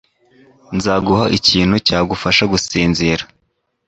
[0.77, 3.23] Nzaguha ikintu cyagufasha gusinzira.